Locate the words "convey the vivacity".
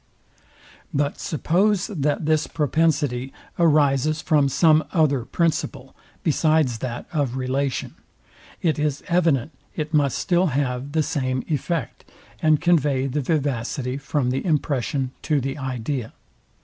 12.59-13.97